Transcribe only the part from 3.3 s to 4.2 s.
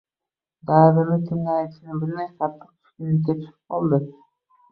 tushib qoldi